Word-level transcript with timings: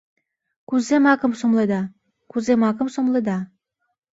Кузе 0.69 0.95
макым 1.05 1.33
сомледа, 1.39 1.81
кузе 2.31 2.53
макым 2.61 2.87
сомледа? 2.95 3.37